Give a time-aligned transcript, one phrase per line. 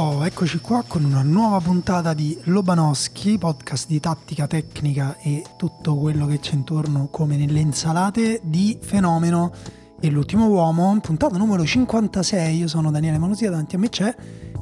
[0.00, 5.96] Oh, eccoci qua con una nuova puntata di Lobanowski, podcast di tattica tecnica e tutto
[5.96, 9.50] quello che c'è intorno come nelle insalate di Fenomeno
[9.98, 12.56] e l'ultimo uomo, puntata numero 56.
[12.56, 14.14] Io sono Daniele Manosia, davanti a me c'è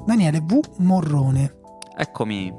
[0.06, 0.58] Daniele V.
[0.78, 1.56] Morrone,
[1.98, 2.50] Eccomi.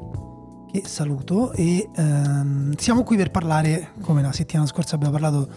[0.71, 5.49] che saluto e ehm, siamo qui per parlare, come la settimana scorsa abbiamo parlato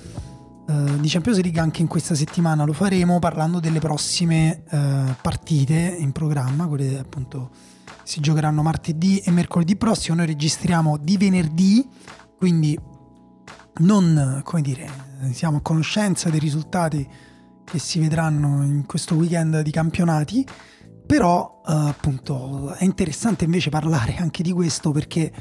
[0.71, 5.97] eh, di Champions League, anche in questa settimana lo faremo parlando delle prossime eh, partite
[5.99, 7.51] in programma, quelle appunto
[8.05, 10.17] si giocheranno martedì e mercoledì prossimo.
[10.17, 11.89] Noi registriamo di venerdì,
[12.37, 12.79] quindi
[13.79, 14.89] non, come dire,
[15.33, 17.09] siamo a conoscenza dei risultati
[17.65, 20.47] che si vedranno in questo weekend di campionati,
[21.05, 25.33] però eh, appunto è interessante invece parlare anche di questo perché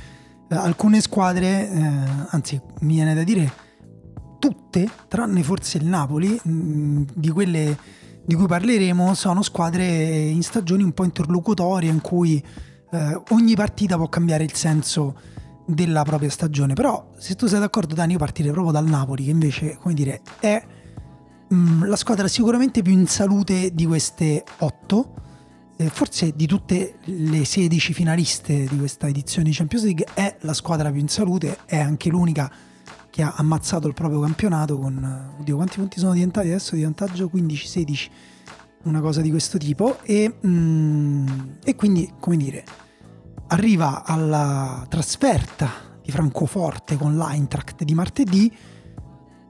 [0.49, 3.67] eh, alcune squadre, eh, anzi mi viene da dire
[4.39, 7.77] tutte, tranne forse il Napoli, mh, di quelle
[8.29, 12.43] di cui parleremo, sono squadre in stagioni un po' interlocutorie in cui
[12.91, 15.15] eh, ogni partita può cambiare il senso
[15.65, 16.75] della propria stagione.
[16.75, 20.21] Però se tu sei d'accordo Dani, io partirei proprio dal Napoli, che invece, come dire,
[20.39, 20.63] è
[21.47, 25.13] mh, la squadra sicuramente più in salute di queste otto.
[25.79, 30.91] Forse di tutte le 16 finaliste di questa edizione di Champions League è la squadra
[30.91, 32.51] più in salute, è anche l'unica
[33.19, 36.75] che ha ammazzato il proprio campionato con, oddio quanti punti sono diventati adesso?
[36.75, 38.07] Di vantaggio 15-16
[38.83, 39.99] una cosa di questo tipo.
[40.03, 41.27] E, mm,
[41.65, 42.63] e quindi come dire
[43.47, 45.69] arriva alla trasferta
[46.01, 48.55] di Francoforte con l'Eintracht di martedì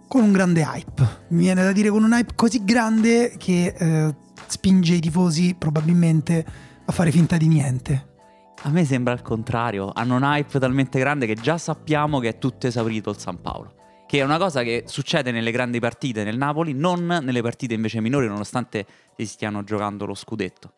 [0.08, 1.26] con un grande hype.
[1.30, 4.16] Mi viene da dire con un hype così grande che eh,
[4.48, 6.44] spinge i tifosi probabilmente
[6.86, 8.09] a fare finta di niente
[8.64, 9.92] A me sembra il contrario.
[9.94, 13.76] Hanno un hype talmente grande che già sappiamo che è tutto esaurito il San Paolo.
[14.06, 18.02] Che è una cosa che succede nelle grandi partite nel Napoli, non nelle partite invece
[18.02, 20.74] minori, nonostante si stiano giocando lo scudetto.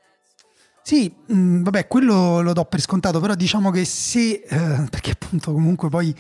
[0.83, 5.51] Sì, mh, vabbè, quello lo do per scontato, però diciamo che se, eh, perché appunto
[5.51, 6.13] comunque poi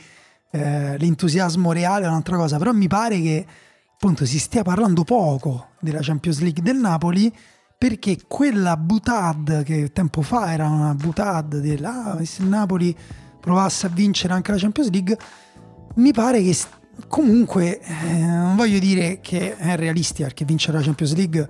[0.51, 3.45] eh, l'entusiasmo reale è un'altra cosa, però mi pare che
[3.93, 7.31] appunto si stia parlando poco della Champions League del Napoli
[7.81, 12.95] perché quella butad che tempo fa era una butad della ah, se il Napoli
[13.39, 15.17] provasse a vincere anche la Champions League,
[15.95, 16.55] mi pare che
[17.07, 21.49] comunque eh, non voglio dire che è realistica perché vincere la Champions League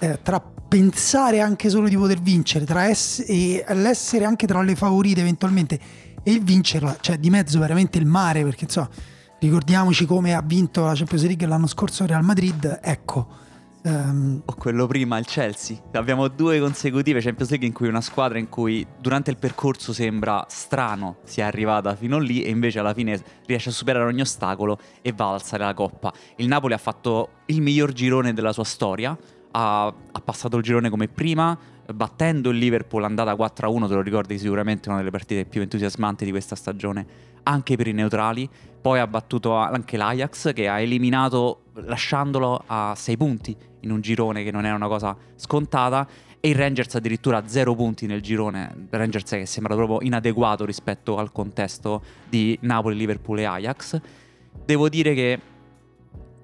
[0.00, 4.76] eh, tra pensare anche solo di poter vincere tra ess- e l'essere anche tra le
[4.76, 5.80] favorite eventualmente
[6.22, 8.90] e il vincerla, cioè di mezzo veramente il mare perché insomma
[9.38, 13.46] ricordiamoci come ha vinto la Champions League l'anno scorso Real Madrid ecco
[13.82, 15.76] ehm, O quello prima, il Chelsea.
[15.92, 20.44] Abbiamo due consecutive Champions League in cui una squadra in cui durante il percorso sembra
[20.48, 25.12] strano sia arrivata fino lì e invece alla fine riesce a superare ogni ostacolo e
[25.12, 26.12] va ad alzare la coppa.
[26.36, 29.16] Il Napoli ha fatto il miglior girone della sua storia,
[29.52, 31.58] ha, ha passato il girone come prima,
[31.92, 36.30] battendo il Liverpool andata 4-1, te lo ricordi sicuramente una delle partite più entusiasmanti di
[36.30, 37.06] questa stagione,
[37.44, 38.48] anche per i neutrali.
[38.80, 44.42] Poi ha battuto anche l'Ajax che ha eliminato lasciandolo a 6 punti in un girone
[44.44, 46.06] che non era una cosa scontata
[46.40, 51.18] e il Rangers addirittura a 0 punti nel girone, Rangers che sembra proprio inadeguato rispetto
[51.18, 54.00] al contesto di Napoli, Liverpool e Ajax.
[54.64, 55.40] Devo dire che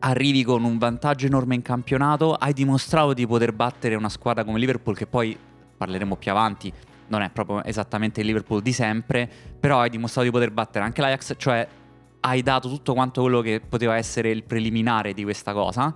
[0.00, 4.58] arrivi con un vantaggio enorme in campionato, hai dimostrato di poter battere una squadra come
[4.58, 5.36] Liverpool che poi
[5.76, 6.72] parleremo più avanti,
[7.08, 11.00] non è proprio esattamente il Liverpool di sempre, però hai dimostrato di poter battere anche
[11.00, 11.66] l'Ajax, cioè
[12.26, 15.94] hai dato tutto quanto quello che poteva essere il preliminare di questa cosa.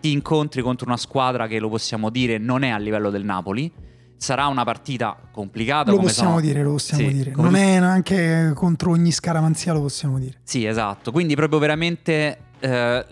[0.00, 3.70] Ti incontri contro una squadra che lo possiamo dire non è a livello del Napoli.
[4.16, 5.90] Sarà una partita complicata.
[5.92, 9.72] lo possiamo sono- dire lo possiamo Sì, dire non tu- è neanche contro ogni scaramanzia
[9.72, 11.10] lo possiamo dire Sì, esatto.
[11.12, 13.04] Quindi proprio veramente eh,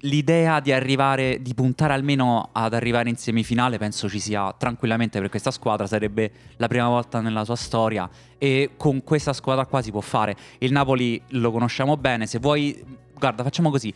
[0.00, 5.28] l'idea di arrivare, di puntare almeno ad arrivare in semifinale, penso ci sia tranquillamente per
[5.28, 5.86] questa squadra.
[5.86, 8.08] Sarebbe la prima volta nella sua storia
[8.38, 10.36] e con questa squadra qua si può fare.
[10.58, 12.26] Il Napoli lo conosciamo bene.
[12.26, 12.84] Se vuoi,
[13.18, 13.92] guarda, facciamo così.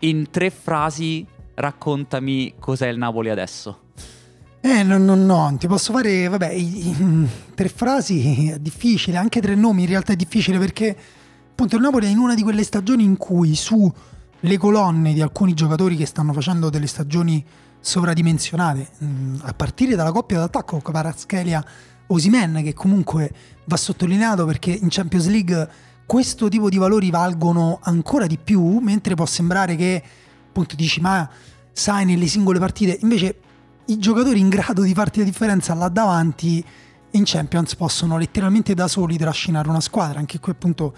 [0.00, 3.80] In tre frasi raccontami cos'è il Napoli adesso.
[4.60, 9.40] Eh, no, no, no, ti posso fare, vabbè, i- i- tre frasi è difficile, anche
[9.40, 10.96] tre nomi in realtà è difficile perché
[11.56, 13.90] appunto il Napoli è in una di quelle stagioni in cui su
[14.40, 17.42] le colonne di alcuni giocatori che stanno facendo delle stagioni
[17.80, 21.64] sovradimensionate, mh, a partire dalla coppia d'attacco Kvaratskhelia
[22.08, 23.32] Osimen che comunque
[23.64, 25.70] va sottolineato perché in Champions League
[26.04, 30.02] questo tipo di valori valgono ancora di più, mentre può sembrare che
[30.48, 31.26] appunto dici ma
[31.72, 33.34] sai nelle singole partite, invece
[33.86, 36.62] i giocatori in grado di farti la differenza là davanti
[37.12, 40.18] in Champions possono letteralmente da soli trascinare una squadra.
[40.18, 40.94] Anche qui appunto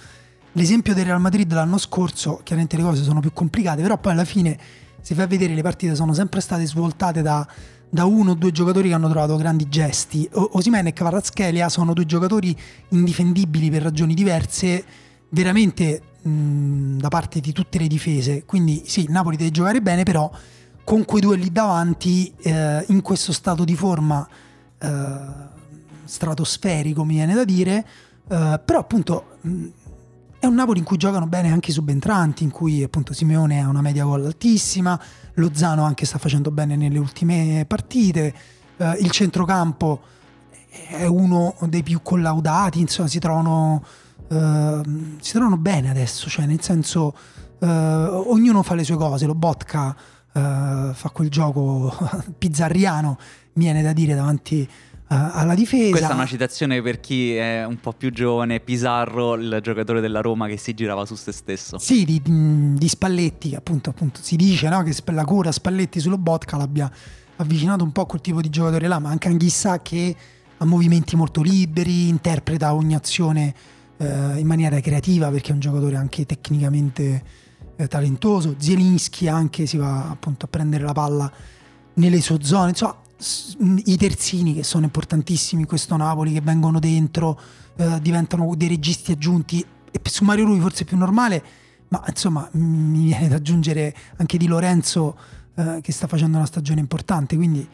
[0.58, 4.25] l'esempio del Real Madrid l'anno scorso, chiaramente le cose sono più complicate, però poi alla
[4.25, 4.58] fine
[5.00, 7.46] se vai a vedere le partite sono sempre state svoltate da,
[7.88, 10.28] da uno o due giocatori che hanno trovato grandi gesti.
[10.32, 12.55] O- Osimhen e Kvaratskhelia sono due giocatori
[12.88, 14.84] indifendibili per ragioni diverse,
[15.31, 18.44] veramente mh, da parte di tutte le difese.
[18.44, 20.31] Quindi sì, Napoli deve giocare bene, però
[20.82, 24.26] con quei due lì davanti, eh, in questo stato di forma
[24.78, 25.19] eh,
[26.05, 27.87] stratosferico, mi viene da dire,
[28.28, 29.66] eh, però appunto mh,
[30.40, 33.69] è un Napoli in cui giocano bene anche i subentranti, in cui appunto Simeone ha
[33.69, 34.99] una media gol altissima,
[35.35, 38.35] Lozano anche sta facendo bene nelle ultime partite,
[38.76, 40.00] eh, il centrocampo
[40.90, 43.82] è uno dei più collaudati, insomma si trovano,
[44.29, 44.81] eh,
[45.20, 47.14] si trovano bene adesso, cioè nel senso
[47.58, 49.96] eh, ognuno fa le sue cose, lo Botka
[50.32, 51.93] eh, fa quel gioco
[52.38, 53.19] pizzarriano,
[53.55, 54.69] viene da dire davanti eh,
[55.08, 55.90] alla difesa.
[55.90, 60.20] Questa è una citazione per chi è un po' più giovane, Pizarro, il giocatore della
[60.20, 61.78] Roma che si girava su se stesso.
[61.78, 66.56] Sì, di, di Spalletti, appunto, appunto si dice no, che la cura Spalletti sullo Botka
[66.56, 66.90] l'abbia
[67.37, 70.14] avvicinato un po' a quel tipo di giocatore là, ma anche Anghissà che
[70.58, 73.55] ha movimenti molto liberi, interpreta ogni azione
[73.96, 77.22] eh, in maniera creativa perché è un giocatore anche tecnicamente
[77.76, 78.56] eh, talentoso.
[78.58, 81.32] Zielinski anche si va appunto a prendere la palla
[81.94, 83.06] nelle sue zone, insomma
[83.85, 87.38] i terzini che sono importantissimi questo Napoli che vengono dentro,
[87.76, 91.43] eh, diventano dei registi aggiunti e su Mario Rui forse è più normale,
[91.88, 95.19] ma insomma m- mi viene da aggiungere anche di Lorenzo
[95.55, 97.67] eh, che sta facendo una stagione importante, quindi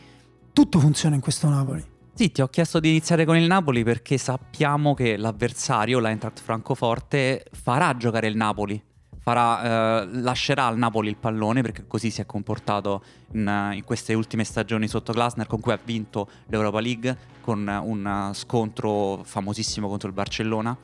[0.53, 1.85] tutto funziona in questo Napoli.
[2.15, 7.45] Sì, ti ho chiesto di iniziare con il Napoli perché sappiamo che l'avversario, l'Eintracht Francoforte,
[7.53, 8.81] farà giocare il Napoli.
[9.25, 14.13] Farà, eh, lascerà al Napoli il pallone perché così si è comportato in, in queste
[14.13, 20.09] ultime stagioni sotto Glasner con cui ha vinto l'Europa League con un scontro famosissimo contro
[20.09, 20.77] il Barcellona.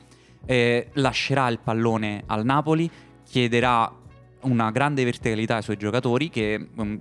[0.43, 2.89] Eh, lascerà il pallone al Napoli,
[3.23, 3.93] chiederà
[4.41, 6.95] una grande verticalità ai suoi giocatori che mm,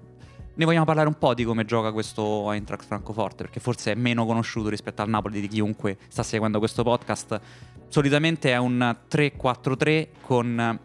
[0.52, 4.26] ne vogliamo parlare un po' di come gioca questo Eintracht Francoforte, perché forse è meno
[4.26, 7.40] conosciuto rispetto al Napoli di chiunque sta seguendo questo podcast.
[7.88, 10.78] Solitamente è un 3-4-3 con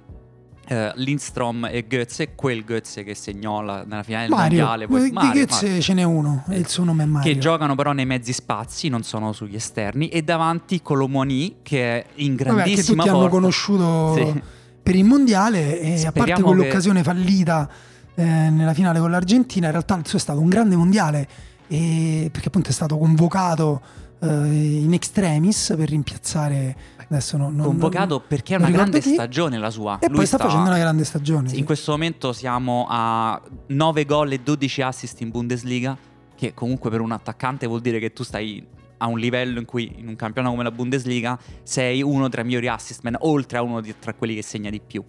[0.68, 4.88] eh, Lindstrom e Goetze, quel Goetze che segnò la- nella finale del Mario, mondiale.
[4.88, 5.82] poi- di Mario, Goetze Mario.
[5.82, 7.34] ce n'è uno, e il suo nome è Mario.
[7.34, 10.10] Che giocano però nei mezzi spazi, non sono sugli esterni.
[10.10, 13.36] E davanti Colomoni, che è in Vabbè, che grandissima tutti hanno forma.
[13.36, 14.42] conosciuto Sì.
[14.84, 17.70] per il mondiale e a parte Speriamo quell'occasione fallita
[18.18, 21.28] eh, nella finale con l'Argentina, in realtà il suo è stato un grande mondiale
[21.68, 23.82] e- perché appunto è stato convocato
[24.22, 26.76] eh, in extremis per rimpiazzare
[27.10, 29.14] adesso non, non- Convocato perché è una grande chi.
[29.14, 30.00] stagione la sua.
[30.00, 31.60] e Lui poi sta, facendo una grande stagione Sì, sì.
[31.60, 35.98] In questo momento siamo a 9 gol e 12 assist in Bundesliga,
[36.36, 38.66] che comunque per un attaccante vuol dire che tu stai
[38.98, 42.46] a un livello in cui in un campionato come la Bundesliga sei uno tra i
[42.46, 45.04] migliori assist man, oltre a uno di- tra quelli che segna di più.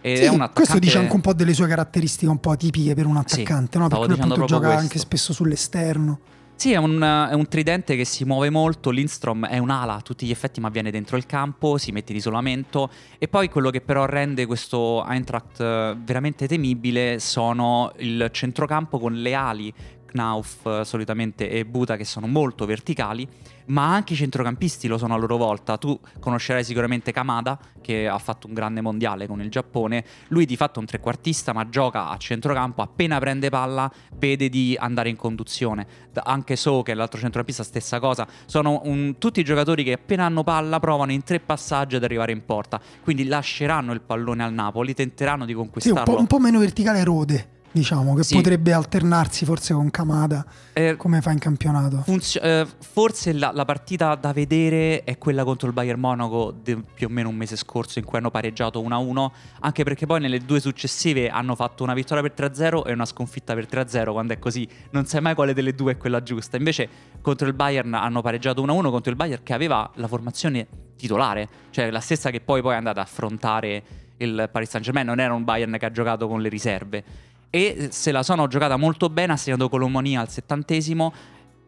[0.00, 0.52] Sì, attaccante...
[0.54, 3.78] questo dice anche un po' delle sue caratteristiche un po' tipiche per un Sì, attaccante,
[3.78, 3.86] no?
[3.86, 4.80] stavo perché appunto gioca questo.
[4.82, 6.18] anche spesso sull'esterno.
[6.58, 8.90] Sì, è un, è un tridente che si muove molto.
[8.90, 12.18] Lindstrom è un'ala a tutti gli effetti, ma viene dentro il campo, si mette in
[12.18, 12.90] isolamento.
[13.16, 19.14] E poi quello che però rende questo Eintracht eh, veramente temibile sono il centrocampo con
[19.14, 19.72] le ali.
[20.06, 23.28] Knauf eh, solitamente e Buta che sono molto verticali,
[23.68, 25.78] ma anche i centrocampisti lo sono a loro volta.
[25.78, 30.04] Tu conoscerai sicuramente Kamada che ha fatto un grande mondiale con il Giappone.
[30.28, 32.82] Lui di fatto è un trequartista, ma gioca a centrocampo.
[32.82, 35.86] Appena prende palla, vede di andare in conduzione.
[36.24, 38.26] Anche So, che è l'altro centrocampista, stessa cosa.
[38.46, 42.44] Sono un- tutti giocatori che appena hanno palla provano in tre passaggi ad arrivare in
[42.44, 42.80] porta.
[43.02, 46.14] Quindi lasceranno il pallone al Napoli, tenteranno di Sì, un conquistarlo.
[46.14, 47.56] po', un po' meno verticale Rode.
[47.70, 48.34] Diciamo, che Sì.
[48.34, 52.02] potrebbe alternarsi forse con Kamada, Eh, come fa in campionato.
[52.04, 56.76] funzio- eh, forse la, la partita da vedere è quella contro il Bayern Monaco di
[56.94, 60.38] più o meno un mese scorso in cui hanno pareggiato 1-1, anche perché poi nelle
[60.40, 64.38] due successive hanno fatto una vittoria per 3-0 e una sconfitta per 3-0, quando è
[64.38, 66.56] così non sai mai quale delle due è quella giusta.
[66.56, 66.88] Invece
[67.20, 71.90] contro il Bayern hanno pareggiato 1-1 contro il Bayern che aveva la formazione titolare, cioè
[71.90, 73.82] la stessa che poi, poi è andata a affrontare
[74.16, 77.04] il Paris Saint-Germain, non era un Bayern che ha giocato con le riserve.
[77.50, 81.12] E se la sono giocata molto bene, ha segnato Colomonia al settantesimo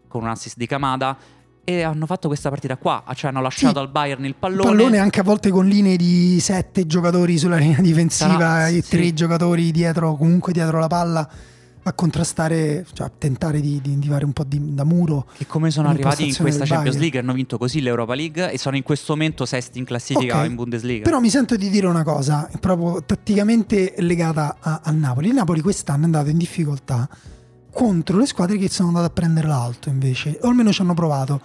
[0.09, 1.17] con un assist di Kamada
[1.65, 3.81] e hanno fatto questa partita qua, cioè hanno lasciato Sì.
[3.81, 4.63] al Bayern il Il pallone.
[4.71, 8.91] pallone anche a volte con linee di sette giocatori sulla linea difensiva Sarà- e sì.
[8.91, 11.29] tre giocatori dietro, comunque dietro la palla
[11.83, 15.27] a contrastare, cioè a tentare di, di, di fare un po' di, da muro.
[15.37, 17.01] Che come sono arrivati in questa Champions Bayern.
[17.01, 20.47] League hanno vinto così l'Europa League e sono in questo momento sesti in classifica Ok.
[20.49, 21.05] in Bundesliga.
[21.05, 25.29] Però mi sento di dire una cosa, proprio tatticamente legata a- al Napoli.
[25.29, 27.09] Il Napoli quest'anno è andato in difficoltà
[27.73, 31.41] contro le squadre che sono andate a prendere l'alto invece, o almeno ci hanno provato.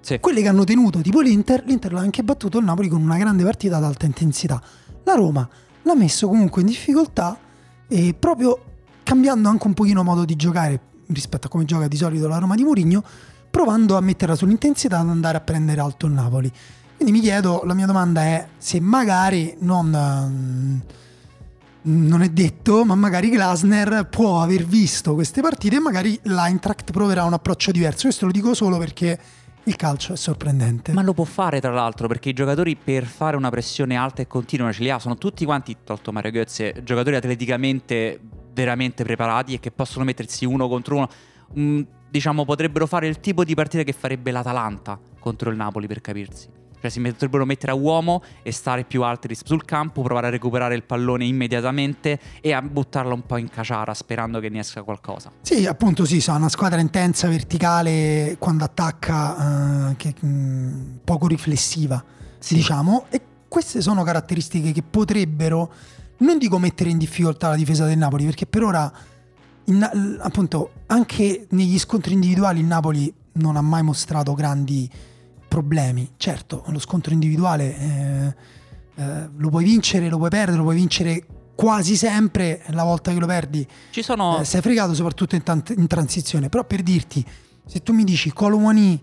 [0.00, 0.18] Sì.
[0.20, 3.42] Quelle che hanno tenuto, tipo l'Inter, l'Inter l'ha anche battuto il Napoli con una grande
[3.42, 4.60] partita ad alta intensità.
[5.04, 5.48] La Roma
[5.82, 7.38] l'ha messo comunque in difficoltà
[7.88, 8.62] e proprio
[9.08, 12.54] cambiando anche un pochino modo di giocare rispetto a come gioca di solito la Roma
[12.54, 13.02] di Mourinho,
[13.48, 16.52] provando a metterla sull'intensità ad andare a prendere alto il Napoli.
[16.94, 20.82] Quindi mi chiedo, la mia domanda è se magari non, ehm,
[21.80, 27.24] non è detto, ma magari Glasner può aver visto queste partite e magari l'Eintracht proverà
[27.24, 28.08] un approccio diverso.
[28.08, 29.18] Questo lo dico solo perché
[29.62, 30.92] il calcio è sorprendente.
[30.92, 34.26] Ma lo può fare tra l'altro perché i giocatori per fare una pressione alta e
[34.26, 38.20] continua ce li ha, sono tutti quanti, tolto Mario Götze, giocatori atleticamente
[38.58, 41.08] veramente preparati e che possono mettersi uno contro uno.
[41.58, 46.00] Mm, diciamo potrebbero fare il tipo di partita che farebbe l'Atalanta contro il Napoli per
[46.00, 46.48] capirsi.
[46.80, 50.74] Cioè si potrebbero mettere a uomo e stare più alti sul campo, provare a recuperare
[50.76, 55.30] il pallone immediatamente e a buttarlo un po' in caciara sperando che ne esca qualcosa.
[55.40, 62.02] Sì, appunto sì, sono una squadra intensa, verticale, quando attacca, eh, che, mh, poco riflessiva,
[62.38, 62.54] Sì.
[62.54, 63.06] diciamo.
[63.10, 65.72] E queste sono caratteristiche che potrebbero,
[66.18, 68.92] non dico mettere in difficoltà la difesa del Napoli, perché per ora,
[69.64, 74.90] in- appunto, anche negli scontri individuali il Napoli non ha mai mostrato grandi
[75.46, 76.10] problemi.
[76.16, 78.34] Certo, lo scontro individuale eh,
[78.96, 83.18] eh, lo puoi vincere, lo puoi perdere, lo puoi vincere quasi sempre, la volta che
[83.18, 84.40] lo perdi Ci sono...
[84.40, 86.48] eh, sei fregato soprattutto in, tant- in transizione.
[86.48, 87.24] Però per dirti,
[87.66, 89.00] se tu mi dici Colomani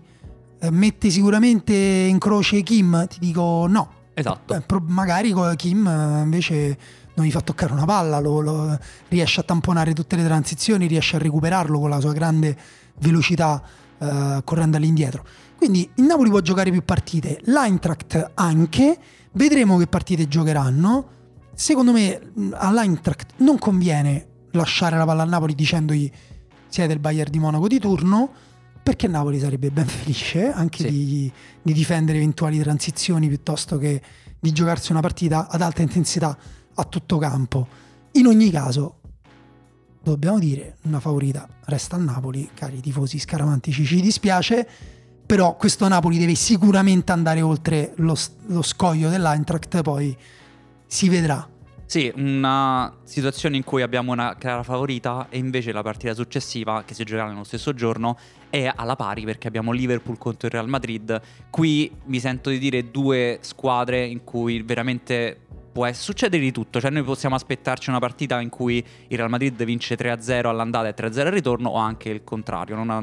[0.58, 3.90] eh, mette sicuramente in croce Kim, ti dico no.
[4.14, 4.54] Esatto.
[4.54, 6.78] Eh, pro- magari Kim eh, invece
[7.16, 11.16] non gli fa toccare una palla, lo, lo- riesce a tamponare tutte le transizioni, riesce
[11.16, 12.56] a recuperarlo con la sua grande
[13.00, 13.62] velocità
[13.98, 15.24] eh, correndo all'indietro.
[15.56, 18.98] Quindi il Napoli può giocare più partite, l'Eintracht anche,
[19.32, 21.08] vedremo che partite giocheranno.
[21.54, 22.20] Secondo me
[22.52, 26.10] all'Eintracht non conviene lasciare la palla al Napoli dicendogli
[26.68, 28.30] siete il Bayern di Monaco di turno,
[28.82, 30.90] perché Napoli sarebbe ben felice anche Sì.
[30.90, 31.32] di,
[31.62, 34.02] di difendere eventuali transizioni piuttosto che
[34.38, 36.36] di giocarsi una partita ad alta intensità
[36.76, 37.66] a tutto campo.
[38.12, 39.00] In ogni caso,
[40.02, 44.66] dobbiamo dire, una favorita resta a Napoli, cari tifosi scaramantici, ci dispiace,
[45.26, 48.16] però questo Napoli deve sicuramente andare oltre lo,
[48.46, 50.16] lo scoglio dell'Eintracht, poi
[50.86, 51.48] si vedrà.
[51.86, 56.94] Sì, una situazione in cui abbiamo una chiara favorita e invece la partita successiva, che
[56.94, 58.18] si giocherà nello stesso giorno,
[58.50, 61.20] è alla pari perché abbiamo Liverpool contro il Real Madrid.
[61.48, 65.42] Qui mi sento di dire due squadre in cui veramente
[65.76, 66.80] può succedere di tutto.
[66.80, 70.94] Cioè noi possiamo aspettarci una partita in cui il Real Madrid vince 3-0 all'andata e
[70.94, 72.76] 3-0 al ritorno o anche il contrario.
[72.76, 73.02] Non ha-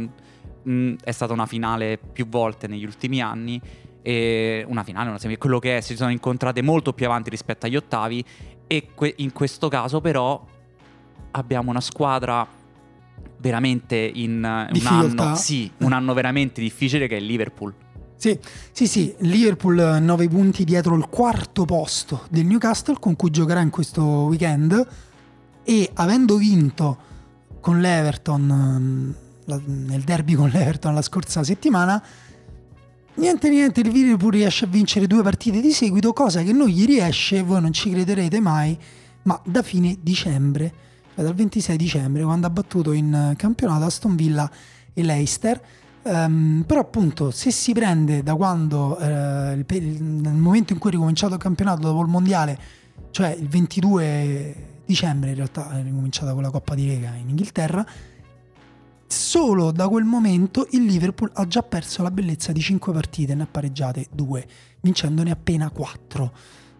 [0.69, 3.61] mh, è stata una finale più volte negli ultimi anni.
[4.01, 7.67] E una finale, una semi- quello che è, si sono incontrate molto più avanti rispetto
[7.67, 8.25] agli ottavi
[8.65, 10.43] e que- in questo caso però
[11.31, 12.45] abbiamo una squadra
[13.37, 17.73] veramente in eh, un anno, sì, un anno veramente difficile che è il Liverpool.
[18.15, 18.39] Sì,
[18.71, 23.69] sì, sì, Liverpool 9 punti dietro il quarto posto del Newcastle con cui giocherà in
[23.69, 24.87] questo weekend.
[25.63, 26.97] E avendo vinto
[27.59, 29.15] con l'Everton
[29.45, 32.01] la- nel derby con l'Everton la scorsa settimana
[33.15, 36.85] niente niente il Liverpool riesce a vincere due partite di seguito cosa che non gli
[36.85, 38.77] riesce voi non ci crederete mai
[39.23, 40.73] ma da fine dicembre
[41.15, 44.49] cioè dal 26 dicembre quando ha battuto in campionato Aston Villa
[44.93, 45.61] e Leicester
[46.05, 50.93] Ehm, però appunto se si prende da quando eh, il- nel momento in cui è
[50.93, 52.59] ricominciato il campionato dopo il mondiale
[53.11, 57.85] cioè il 22 dicembre in realtà è ricominciata con la Coppa di Lega in Inghilterra
[59.07, 63.43] solo da quel momento il Liverpool ha già perso la bellezza di 5 partite, ne
[63.43, 64.47] ha pareggiate 2,
[64.81, 66.31] vincendone appena 4.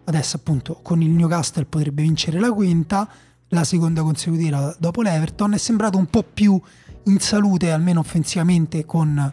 [0.04, 3.08] Adesso appunto con il Newcastle potrebbe vincere la quinta,
[3.48, 6.60] la seconda consecutiva dopo l'Everton, è sembrato un po' più
[7.04, 9.32] in salute, almeno offensivamente, con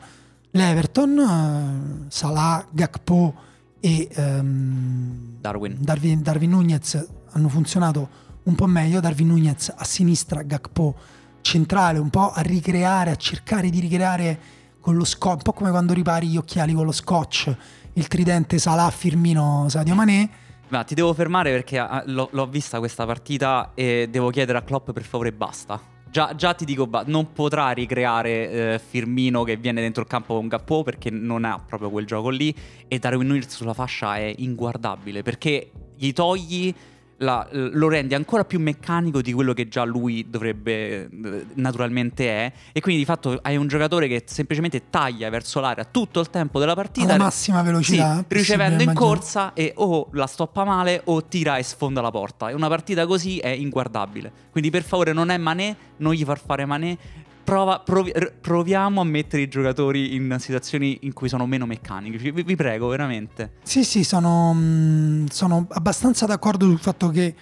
[0.51, 3.33] l'Everton, eh, Salah, Gakpo
[3.79, 5.77] e ehm, Darwin.
[5.79, 10.95] Darwin, Darwin Nunez hanno funzionato un po' meglio, Darwin Nunez a sinistra, Gakpo
[11.41, 14.39] centrale, un po' a ricreare, a cercare di ricreare
[14.79, 17.55] con lo scotch, un po' come quando ripari gli occhiali con lo scotch,
[17.93, 20.29] il tridente Salah, Firmino, Sadio Manè.
[20.69, 24.61] Ma ti devo fermare perché ah, l'ho, l'ho vista questa partita e devo chiedere a
[24.61, 25.90] Klopp per favore basta.
[26.11, 30.49] Già, già ti dico, non potrà ricreare eh, Firmino che viene dentro il campo con
[30.49, 32.53] Gappo perché non ha proprio quel gioco lì
[32.89, 36.75] e Darwin Nunes sulla fascia è inguardabile perché gli togli
[37.21, 41.09] la- lo rende ancora più meccanico di quello che già lui dovrebbe
[41.55, 42.51] naturalmente è.
[42.71, 46.59] E quindi di fatto hai un giocatore che semplicemente taglia verso l'area tutto il tempo
[46.59, 51.23] della partita Alla massima velocità sì, ricevendo in corsa e o la stoppa male o
[51.23, 52.49] tira e sfonda la porta.
[52.49, 54.31] E una partita così è inguardabile.
[54.51, 56.97] Quindi per favore non è Manè non gli far fare Manè
[57.43, 62.31] Prova, provi- proviamo a mettere i giocatori in situazioni in cui sono meno meccanici.
[62.31, 63.53] Vi, vi prego veramente.
[63.63, 67.35] Sì, sì, sono, mm, sono abbastanza d'accordo sul fatto che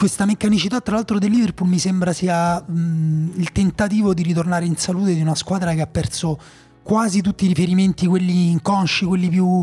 [0.00, 4.76] questa meccanicità, tra l'altro, del Liverpool mi sembra sia mm, il tentativo di ritornare in
[4.76, 6.38] salute di una squadra che ha perso
[6.82, 9.62] quasi tutti i riferimenti, quelli inconsci, quelli più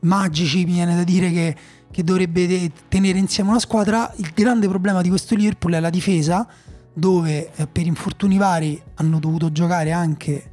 [0.00, 1.56] magici, mi viene da dire che,
[1.90, 4.12] che dovrebbe tenere insieme una squadra.
[4.16, 6.46] Il grande problema di questo Liverpool è la difesa,
[6.98, 10.50] dove eh, per infortuni vari hanno dovuto giocare anche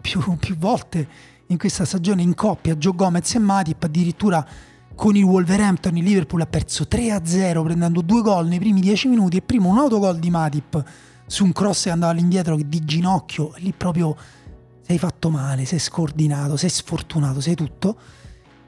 [0.00, 1.08] più, più volte
[1.48, 3.82] in questa stagione in coppia Joe Gomez e Matip.
[3.82, 4.46] Addirittura
[4.94, 9.36] con il Wolverhampton il Liverpool ha perso 3-0 prendendo due gol nei primi 10 minuti
[9.36, 10.82] e prima un autogol di Matip.
[11.26, 14.16] Su un cross che andava all'indietro di ginocchio lì proprio
[14.82, 17.98] sei fatto male, sei scordinato, sei sfortunato, sei tutto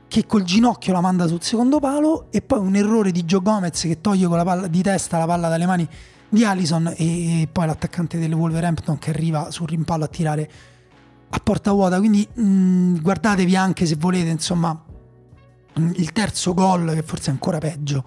[0.09, 3.83] che col ginocchio la manda sul secondo palo e poi un errore di Joe Gomez
[3.83, 5.89] che toglie con la palla di testa la palla dalle mani
[6.29, 10.51] di Allison e poi l'attaccante del Wolverhampton che arriva sul rimpallo a tirare
[11.31, 11.99] a porta vuota.
[11.99, 14.73] Quindi mh, guardatevi anche se volete insomma
[15.75, 18.05] mh, il terzo gol che forse è ancora peggio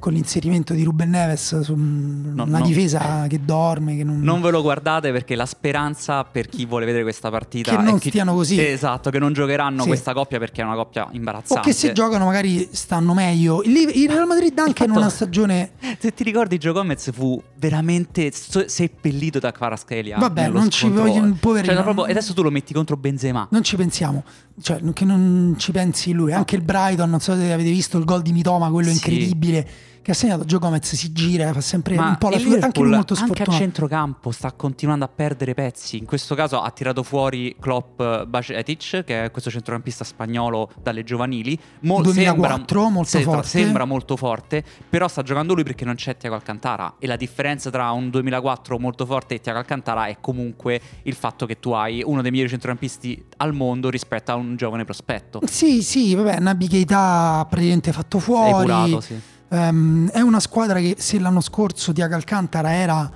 [0.00, 2.64] con l'inserimento di Ruben Neves su No, una no.
[2.66, 6.84] difesa che dorme che non, non ve lo guardate perché la speranza per chi vuole
[6.86, 8.60] vedere questa partita Che non è stiano così.
[8.60, 9.88] esatto che non giocheranno Sì.
[9.88, 13.76] questa coppia perché è una coppia o imbarazzante che se giocano magari stanno meglio il,
[13.94, 18.32] il Real Madrid anche in fatto- una stagione Se ti ricordi, Gio Gomez fu veramente
[18.32, 20.16] so- seppellito da Kvaratskhelia.
[20.18, 21.02] Vabbè, non ci scontro.
[21.04, 21.72] voglio- poverino.
[21.74, 23.46] Cioè, proprio- adesso tu lo metti contro Benzema.
[23.50, 24.24] non ci pensiamo
[24.62, 28.04] cioè che non ci pensi lui anche il Brighton non so se avete visto il
[28.04, 28.94] gol di Mitoma quello Sì.
[28.94, 29.66] incredibile
[30.02, 32.80] che ha segnato Gio Gomez si gira fa sempre Ma un po' la figura anche
[32.80, 35.98] lui molto anche a sfortunato centrocampo sta continuando a perdere pezzi.
[35.98, 41.58] In questo caso ha tirato fuori Klopp Bacetic, che è questo centrocampista spagnolo dalle giovanili.
[41.80, 43.48] Mo- 2004, molto se- forte.
[43.48, 46.94] Sembra molto forte, però sta giocando lui perché non c'è Tiago Alcantara.
[46.98, 51.46] E la differenza tra un 2004 molto forte e Tiago Alcantara è comunque il fatto
[51.46, 55.40] che tu hai uno dei migliori centrocampisti al mondo rispetto a un giovane prospetto.
[55.44, 59.20] sì sì vabbè Nabi Keita ha praticamente fatto fuori curato, sì.
[59.52, 63.10] Ehm, è una squadra che se l'anno scorso Tiago Alcantara era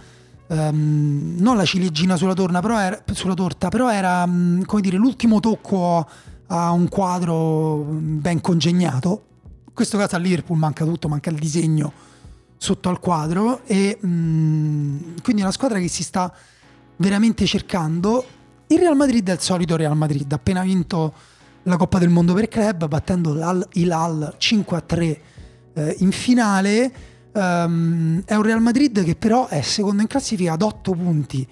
[0.48, 4.96] ehm, non la ciliegina sulla, torna, però era, sulla torta, però era mm, come dire,
[4.96, 6.06] l'ultimo tocco
[6.48, 9.26] a un quadro mm, ben congegnato.
[9.66, 11.92] In questo caso a Liverpool manca tutto, manca il disegno
[12.56, 16.32] sotto al quadro e mm, quindi è una squadra che si sta
[16.96, 18.24] veramente cercando.
[18.66, 21.12] Il Real Madrid è il solito Real Madrid, appena vinto
[21.64, 25.20] la Coppa del Mondo per club battendo l'Al Hilal 5 a 3
[25.74, 26.92] eh, in finale.
[27.32, 31.46] Ehm, è un Real Madrid che però è secondo in classifica ad 8 punti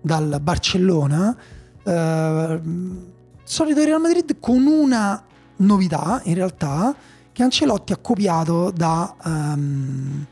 [0.00, 1.36] dal Barcellona.
[1.84, 3.06] Ehm,
[3.42, 5.22] solito Real Madrid con una
[5.56, 6.94] novità in realtà
[7.32, 10.26] che Ancelotti ha copiato da, ehm,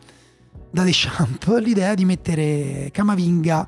[0.71, 3.67] da Deschamps l'idea di mettere Camavinga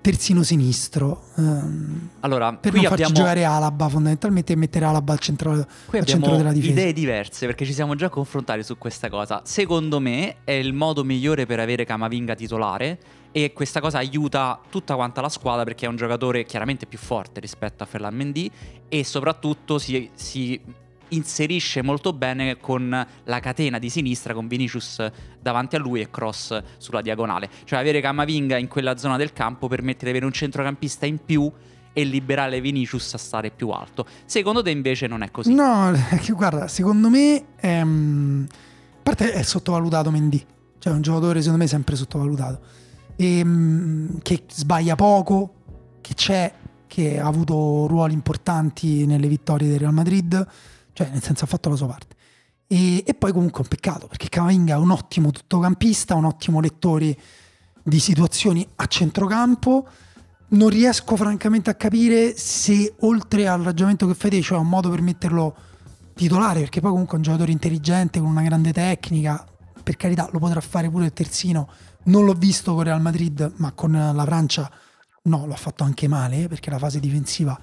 [0.00, 5.18] terzino sinistro ehm, Allora, per qui non abbiamo, giocare Alaba fondamentalmente e mettere Alaba al
[5.18, 6.72] centro, qui al centro della difesa.
[6.72, 9.42] idee diverse perché ci siamo già confrontati su questa cosa.
[9.44, 12.98] Secondo me è il modo migliore per avere Camavinga titolare
[13.32, 17.40] e questa cosa aiuta tutta quanta la squadra perché è un giocatore chiaramente più forte
[17.40, 18.50] rispetto a Ferland Mendy
[18.88, 20.60] e soprattutto si, si
[21.10, 26.62] inserisce molto bene con la catena di sinistra con Vinicius davanti a lui e cross
[26.78, 27.48] sulla diagonale.
[27.64, 31.50] Cioè avere Camavinga in quella zona del campo permette di avere un centrocampista in più
[31.92, 34.06] e liberare Vinicius a stare più alto.
[34.24, 35.52] Secondo te invece non è così?
[35.54, 35.92] No,
[36.30, 40.44] guarda, secondo me ehm, a parte è sottovalutato Mendy,
[40.78, 42.60] cioè è un giocatore secondo me sempre sottovalutato,
[43.20, 45.54] Ehm, che sbaglia poco,
[46.00, 46.52] che c'è,
[46.86, 50.46] che ha avuto ruoli importanti nelle vittorie del Real Madrid,
[50.98, 52.16] cioè nel senso ha fatto la sua parte.
[52.66, 56.60] E, e poi comunque è un peccato perché Camavinga è un ottimo tuttocampista, un ottimo
[56.60, 57.16] lettore
[57.84, 59.86] di situazioni a centrocampo.
[60.48, 64.90] Non riesco francamente a capire se oltre al ragionamento che fai te, cioè un modo
[64.90, 65.54] per metterlo
[66.14, 69.46] titolare, perché poi comunque è un giocatore intelligente con una grande tecnica,
[69.80, 71.68] per carità lo potrà fare pure il terzino.
[72.04, 74.68] Non l'ho visto con Real Madrid, ma con la Francia
[75.22, 77.56] no, l'ha fatto anche male, perché la fase difensiva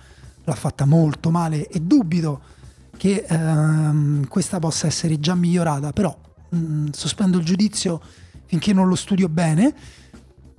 [0.45, 2.53] l'ha fatta molto male e dubito
[2.97, 6.15] che ehm, questa possa essere già migliorata, però
[6.49, 8.01] mh, sospendo il giudizio
[8.45, 9.73] finché non lo studio bene.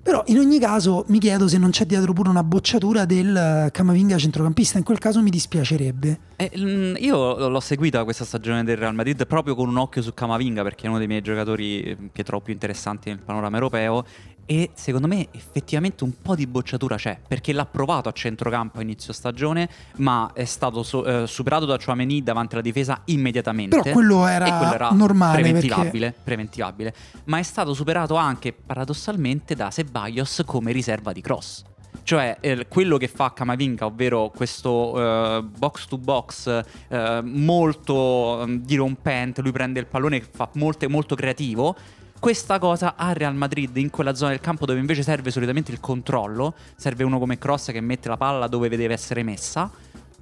[0.07, 4.17] Però in ogni caso mi chiedo se non c'è dietro pure una bocciatura del Camavinga
[4.17, 6.21] centrocampista, in quel caso mi dispiacerebbe.
[6.37, 6.53] Eh,
[7.01, 10.87] io l'ho seguita questa stagione del Real Madrid proprio con un occhio su Camavinga perché
[10.87, 14.05] è uno dei miei giocatori eh, che trovo più interessanti nel panorama europeo
[14.47, 18.83] e secondo me effettivamente un po' di bocciatura c'è perché l'ha provato a centrocampo a
[18.83, 23.81] inizio stagione ma è stato so- eh, superato da Chouameni davanti alla difesa immediatamente.
[23.81, 26.21] Però quello era, quello era normale preventivabile, perché...
[26.23, 31.65] preventivabile ma è stato superato anche paradossalmente da Ceballos come riserva di cross.
[32.03, 38.61] Cioè eh, quello che fa Camavinga, ovvero questo uh, box to box uh, molto um,
[38.61, 41.75] dirompente, lui prende il pallone fa molto, molto creativo
[42.19, 45.81] questa cosa a Real Madrid in quella zona del campo dove invece serve solitamente il
[45.81, 49.71] controllo, serve uno come Cross che mette la palla dove deve essere messa,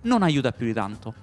[0.02, 1.14] non aiuta più di tanto.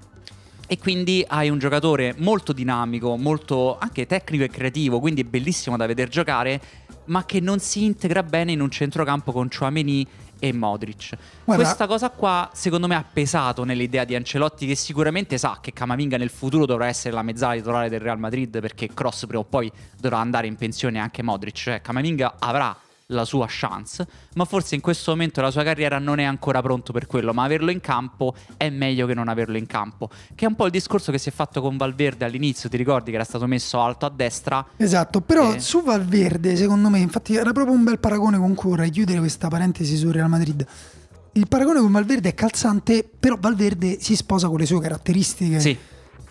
[0.67, 5.75] E quindi hai un giocatore molto dinamico, molto anche tecnico e creativo, quindi è bellissimo
[5.75, 6.61] da vedere giocare,
[7.05, 10.07] ma che non si integra bene in un centrocampo con Chouameni
[10.41, 11.15] e Modric.
[11.45, 15.71] Guarda, Questa cosa qua secondo me ha pesato nell'idea di Ancelotti che sicuramente sa che
[15.71, 19.45] Camavinga nel futuro dovrà essere la mezzala titolare del Real Madrid perché Cross prima o
[19.45, 22.75] poi dovrà andare in pensione anche Modric, cioè Camavinga avrà
[23.11, 26.91] la sua chance, ma forse in questo momento la sua carriera non è ancora pronto
[26.91, 30.47] per quello, ma averlo in campo è meglio che non averlo in campo, che è
[30.47, 33.25] un po' il discorso che si è fatto con Valverde all'inizio, ti ricordi che era
[33.25, 34.65] stato messo alto a destra?
[34.77, 35.59] Esatto, però e...
[35.59, 39.47] su Valverde secondo me, infatti era proprio un bel paragone con cui vorrei chiudere questa
[39.47, 40.65] parentesi su Real Madrid.
[41.33, 45.59] Il paragone con Valverde è calzante, però Valverde si sposa con le sue caratteristiche.
[45.59, 45.77] Sì.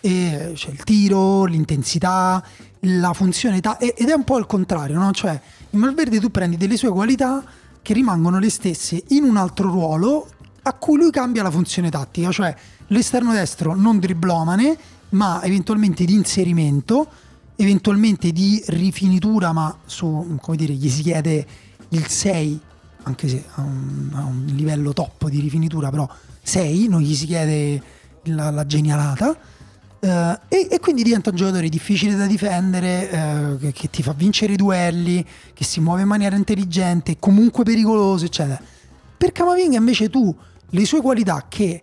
[0.03, 2.43] E c'è il tiro, l'intensità,
[2.81, 5.11] la funzionalità ed è un po' il contrario, no?
[5.11, 5.39] Cioè
[5.71, 7.43] in Valverde tu prendi delle sue qualità
[7.81, 10.27] che rimangono le stesse in un altro ruolo
[10.63, 12.55] a cui lui cambia la funzione tattica, cioè
[12.87, 14.77] l'esterno destro non driblomane,
[15.09, 17.07] ma eventualmente di inserimento,
[17.55, 21.47] eventualmente di rifinitura, ma su, come dire, gli si chiede
[21.89, 22.59] il 6,
[23.03, 26.07] anche se ha un, un livello top di rifinitura, però
[26.43, 27.81] 6, non gli si chiede
[28.25, 29.35] la, la genialata
[30.01, 34.13] Uh, e, e, quindi diventa un giocatore difficile da difendere, uh, che, che, ti fa
[34.13, 38.59] vincere i duelli, che si muove in maniera intelligente, comunque pericoloso, eccetera.
[39.15, 40.35] Per Camavinga invece tu
[40.71, 41.81] le sue qualità che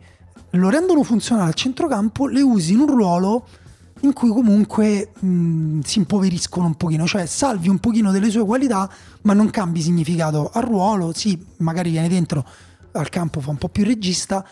[0.51, 3.47] lo rendono funzionare al centrocampo le usi in un ruolo
[4.01, 8.91] in cui comunque mh, si impoveriscono un pochino, cioè salvi un pochino delle sue qualità
[9.23, 12.45] ma non cambi significato al ruolo, sì, magari viene dentro
[12.93, 14.45] al campo, fa un po' più regista,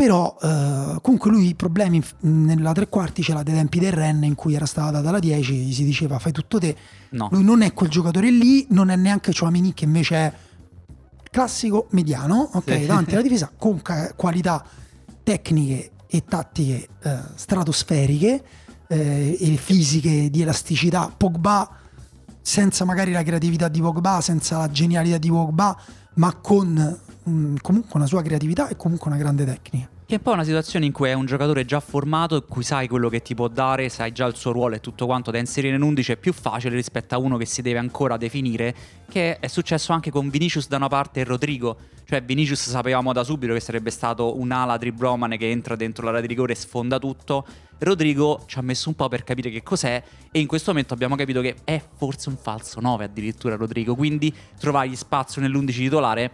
[0.00, 4.24] però eh, comunque lui i problemi nella tre quarti ce l'ha dai tempi del Ren
[4.24, 6.74] in cui era stata data la 10 gli si diceva fai tutto te
[7.10, 7.28] no.
[7.32, 10.32] lui non è quel giocatore lì non è neanche Chouamini che invece è
[11.30, 12.86] classico mediano ok sì.
[12.86, 13.82] davanti alla difesa con
[14.16, 14.64] qualità
[15.22, 18.42] tecniche e tattiche eh, stratosferiche
[18.86, 21.76] eh, e fisiche di elasticità Pogba
[22.40, 25.78] senza magari la creatività di Pogba senza la genialità di Pogba
[26.14, 29.88] ma con mh, comunque una sua creatività e comunque una grande tecnica.
[30.10, 32.64] Che è un po' una situazione in cui è un giocatore già formato, in cui
[32.64, 35.38] sai quello che ti può dare, sai già il suo ruolo e tutto quanto da
[35.38, 38.74] inserire in 11 è più facile rispetto a uno che si deve ancora definire,
[39.08, 41.76] che è successo anche con Vinicius da una parte e Rodrigo.
[42.04, 46.26] Cioè Vinicius sapevamo da subito che sarebbe stato un'ala driblomane che entra dentro l'area di
[46.26, 47.46] rigore e sfonda tutto.
[47.78, 50.02] Rodrigo ci ha messo un po' per capire che cos'è
[50.32, 54.34] e in questo momento abbiamo capito che è forse un falso 9 addirittura Rodrigo, quindi
[54.58, 56.30] trovargli spazio nell'11 titolare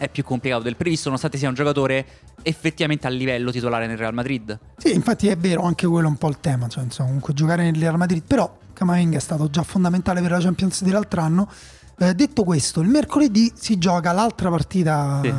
[0.00, 2.06] è più complicato del previsto, nonostante sia un giocatore
[2.40, 4.58] effettivamente a livello titolare nel Real Madrid.
[4.78, 7.64] Sì, infatti è vero, anche quello è un po' il tema, cioè, insomma, comunque giocare
[7.64, 11.50] nel Real Madrid, però Camavinga è stato già fondamentale per la Champions dell'altro anno.
[11.98, 15.34] Eh, detto questo, il mercoledì si gioca l'altra partita sì.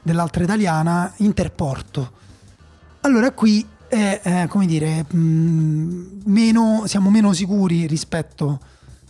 [0.00, 2.12] dell'altra italiana, Interporto.
[3.02, 8.60] Allora qui è, eh, come dire, mh, mm, meno, siamo meno sicuri rispetto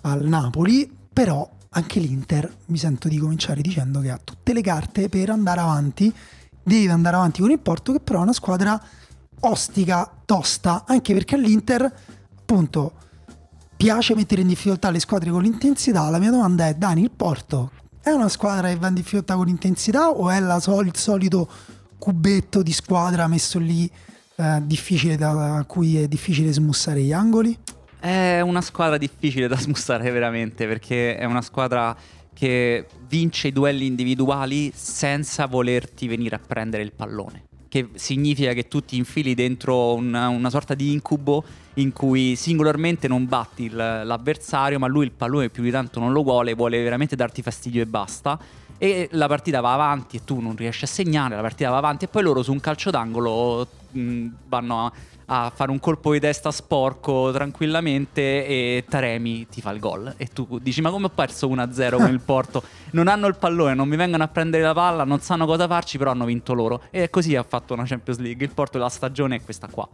[0.00, 5.09] al Napoli, però anche l'Inter mi sento di cominciare dicendo che ha tutte le carte
[5.09, 6.13] per andare avanti,
[6.63, 8.81] deve andare avanti con il Porto che però è una squadra
[9.41, 11.93] ostica, tosta, anche perché all'Inter
[12.39, 12.93] appunto
[13.77, 16.11] piace mettere in difficoltà le squadre con l'intensità.
[16.11, 17.71] La mia domanda è Dani, il Porto
[18.03, 21.49] è una squadra che va in difficoltà con l'intensità o è sol- il solito
[21.99, 23.91] cubetto di squadra messo lì
[24.37, 27.57] eh, difficile da, cui è difficile smussare gli angoli?
[28.01, 31.95] È una squadra difficile da smussare veramente perché è una squadra
[32.33, 37.45] che vince i duelli individuali senza volerti venire a prendere il pallone.
[37.69, 43.07] Che significa che tu ti infili dentro una, una sorta di incubo in cui singolarmente
[43.07, 46.83] non batti il- l'avversario, ma lui il pallone più di tanto non lo vuole, vuole
[46.83, 48.39] veramente darti fastidio e basta.
[48.79, 52.07] E la partita va avanti e tu non riesci a segnare, la partita va avanti
[52.07, 54.93] e poi loro su un calcio d'angolo mh, vanno a,
[55.33, 60.12] a fare un colpo di testa sporco tranquillamente e Taremi ti fa il gol.
[60.16, 62.62] E tu dici ma come ho perso 1-0 con il Porto?
[62.93, 65.97] Non hanno il pallone, non mi vengono a prendere la palla, non sanno cosa farci,
[65.97, 66.83] però hanno vinto loro.
[66.90, 68.45] E così ha fatto una Champions League.
[68.45, 69.88] Il Porto della stagione è questa qua.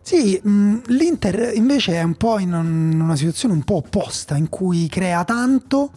[0.00, 4.88] Sì, mh, l'Inter invece è un po' in una situazione un po' opposta, in cui
[4.88, 5.88] crea tanto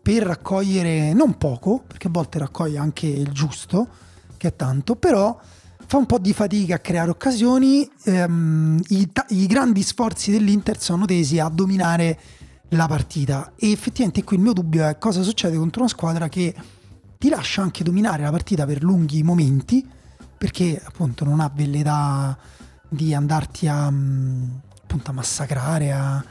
[0.00, 3.88] per raccogliere non poco, perché a volte raccoglie anche il giusto,
[4.36, 5.36] che è tanto, però
[5.92, 7.86] fa un po' di fatica a creare occasioni.
[8.04, 12.18] ehm, i, i grandi sforzi dell'Inter sono tesi a dominare
[12.70, 16.54] la partita e effettivamente qui il mio dubbio è cosa succede contro una squadra che
[17.18, 19.86] ti lascia anche dominare la partita per lunghi momenti
[20.38, 22.38] perché appunto non ha velleità
[22.88, 24.44] di andarti a, mm,
[24.84, 26.24] appunto, a massacrare, a,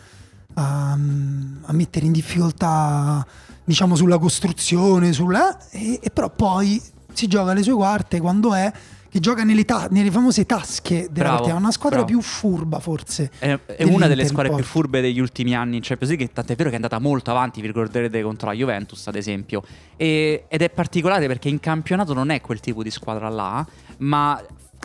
[0.55, 3.23] a, mm, a mettere in difficoltà
[3.63, 6.81] diciamo sulla costruzione, sulla, e, e però poi
[7.13, 8.73] si gioca le sue quarte quando è
[9.11, 12.13] che gioca nelle, ta- nelle famose tasche della Bravo, partita, è una squadra bravo.
[12.13, 13.29] più furba forse.
[13.39, 16.69] È, è una delle squadre più furbe degli ultimi anni in Champions League, tant'è vero
[16.69, 19.63] che è andata molto avanti, vi ricorderete contro la Juventus ad esempio.
[19.97, 24.41] E- ed è particolare perché in campionato non è quel tipo di squadra là, ma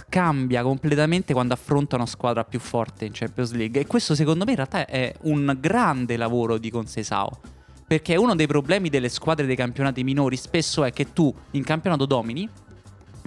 [0.08, 3.80] cambia completamente quando affronta una squadra più forte in Champions League.
[3.80, 7.30] E questo secondo me in realtà è un grande lavoro di Consesao.
[7.86, 12.04] Perché uno dei problemi delle squadre dei campionati minori spesso è che tu in campionato
[12.06, 12.48] domini,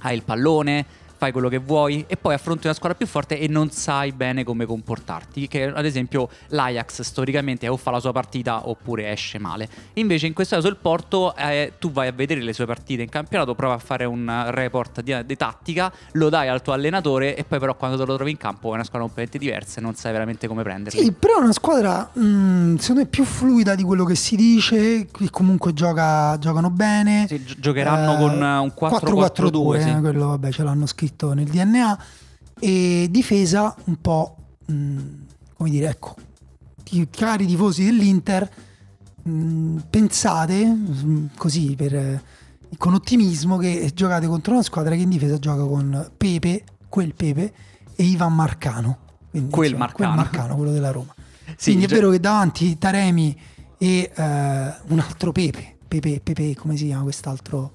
[0.02, 0.86] hai il pallone,
[1.20, 4.46] fai quello che vuoi e poi affronti una squadra più forte e non sai bene
[4.46, 5.48] come comportarti.
[5.50, 9.68] Che ad esempio l'Ajax storicamente o fa la sua partita oppure esce male.
[9.94, 13.10] Invece in questo caso il Porto, eh, tu vai a vedere le sue partite in
[13.10, 17.44] campionato, provi a fare un report di, di tattica, lo dai al tuo allenatore e
[17.44, 19.96] poi però quando te lo trovi in campo è una squadra completamente diversa e non
[19.96, 21.02] sai veramente come prenderli.
[21.04, 25.08] Sì, però è una squadra mh, secondo me più fluida di quello che si dice,
[25.12, 27.26] che comunque gioca, giocano bene.
[27.28, 29.90] Sì, gi- giocheranno Eh, con un 4-4-2, sì.
[29.90, 32.04] eh, quello vabbè ce l'hanno scritto nel DNA.
[32.60, 34.98] E difesa un po', mh,
[35.56, 36.16] come dire, ecco,
[36.92, 38.50] i cari tifosi dell'Inter,
[39.24, 42.22] mh, pensate mh, così per, eh,
[42.78, 47.54] con ottimismo che giocate contro una squadra che in difesa gioca con Pepe, quel Pepe,
[47.96, 48.98] e Ivan Marcano.
[49.30, 50.14] Quindi, Quel insomma, Marcano.
[50.14, 51.14] quel Marcano, quello della Roma.
[51.58, 53.36] Sì, Quindi è vero che davanti Taremi
[53.80, 57.74] e eh, un altro Pepe, Pepe, Pepe, come si chiama quest'altro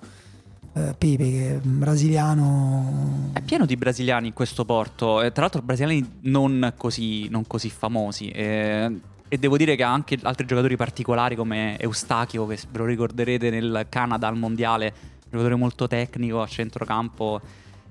[0.75, 3.31] eh, Pepe che è brasiliano?
[3.33, 7.71] È pieno di brasiliani in questo porto, e tra l'altro brasiliani non così, non così
[7.71, 8.29] famosi.
[8.29, 12.85] eh, e devo dire che ha anche altri giocatori particolari come Eustachio, che ve lo
[12.85, 14.93] ricorderete nel Canada al mondiale,
[15.29, 17.41] giocatore molto tecnico a centrocampo.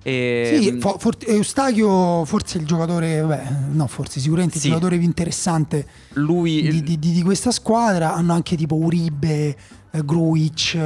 [0.05, 4.67] E, Sì, fo- for- Eustachio forse è il giocatore, vabbè, no, forse sicuramente Sì.
[4.67, 8.13] il giocatore più interessante lui, di, di- di- questa squadra.
[8.13, 9.55] Hanno anche tipo Uribe,
[9.91, 10.73] eh, Gruic.
[10.75, 10.79] eh,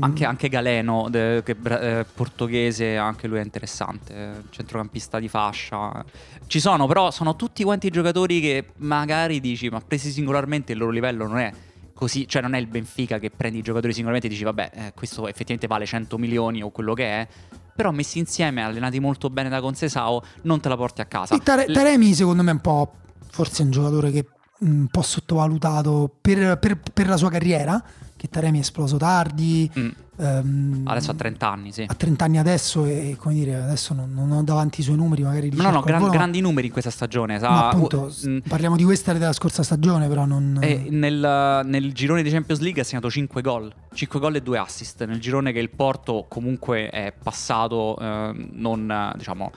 [0.00, 6.02] anche, anche Galeno, de- che eh, portoghese, anche lui è interessante, centrocampista di fascia.
[6.46, 10.90] Ci sono, però sono tutti quanti giocatori che magari dici, ma presi singolarmente il loro
[10.90, 11.52] livello non è
[11.92, 14.92] così, cioè non è il Benfica che prendi i giocatori singolarmente e dici, vabbè, eh,
[14.94, 17.28] questo effettivamente vale 100 milioni o quello che è.
[17.74, 21.36] Però messi insieme, allenati molto bene da Consesao, non te la porti a casa.
[21.38, 22.92] Tare- Taremi secondo me è un po'
[23.30, 24.26] forse un giocatore che
[24.58, 27.82] mh, un po' sottovalutato per, per- per la sua carriera,
[28.16, 29.70] che Taremi è esploso tardi.
[29.78, 31.84] Mm, ehm, adesso ha 30 anni, sì.
[31.86, 35.22] ha 30 anni adesso e come dire, adesso non, non ho davanti i suoi numeri,
[35.22, 37.38] magari li No, no, gran- grandi numeri in questa stagione.
[37.38, 41.92] sa- ma appunto uh, parliamo di questa della scorsa stagione, però non E nel, nel
[41.92, 45.04] girone di Champions League ha segnato 5 gol, 5 gol e 2 assist.
[45.04, 49.50] Nel girone che il Porto comunque è passato, eh, non, eh, diciamo,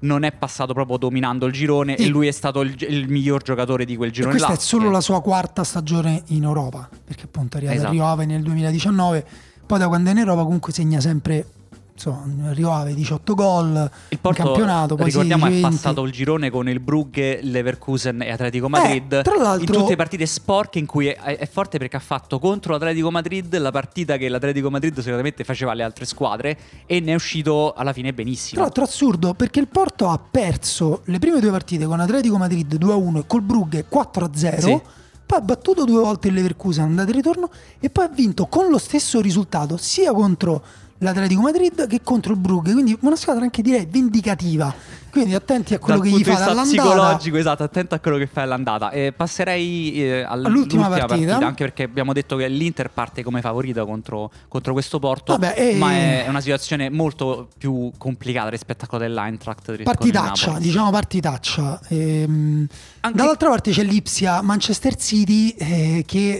[0.00, 2.04] non è passato proprio dominando il girone Sì.
[2.04, 4.32] e lui è stato il, il miglior giocatore di quel E girone.
[4.32, 7.86] questa là, è solo che- la sua quarta stagione in Europa, perché appunto Esatto.
[7.86, 9.24] a Rio Ave nel 2019,
[9.66, 11.46] poi da quando è in Europa comunque segna sempre,
[11.94, 15.76] insomma, Rio Ave 18 gol Il Porto, in campionato, poi ricordiamo, 16, è 20.
[15.76, 19.12] passato il girone con il Brugge, Leverkusen e Atletico Madrid.
[19.12, 22.00] Eh, tra l'altro- in tutte le partite sporche in cui è, è forte perché ha
[22.00, 27.00] fatto contro l'Atletico Madrid la partita che l'Atletico Madrid solitamente faceva alle altre squadre e
[27.00, 28.60] ne è uscito alla fine Tra benissimo.
[28.62, 33.18] l'altro assurdo perché il Porto ha perso le prime due partite con Atletico Madrid 2-1
[33.18, 34.58] e col Brugge 4-0.
[34.60, 34.80] Sì.
[35.26, 38.68] Poi ha battuto due volte il Leverkusen andata e ritorno e poi ha vinto con
[38.68, 40.62] lo stesso risultato sia contro
[40.98, 42.72] l'Atletico Madrid che contro il Brugge.
[42.72, 45.02] Quindi una squadra anche direi vendicativa.
[45.14, 46.88] Quindi attenti a quello dal che gli punto di fa vista dall'andata.
[46.90, 48.90] psicologico, esatto, attento a quello che fai all'andata.
[48.90, 51.06] E passerei eh, All'ultima all'ultima partita.
[51.06, 51.36] partita.
[51.46, 55.74] anche perché abbiamo detto che l'Inter parte come favorita contro, contro questo Porto, Vabbè, e-
[55.76, 59.82] ma è una situazione molto più complicata rispetto a quella dell'Eintracht.
[59.82, 61.80] Partitaccia, diciamo partitaccia.
[61.88, 62.66] Ehm,
[63.00, 66.38] Anche- Dall'altra parte c'è l'Ipsia Manchester City eh, che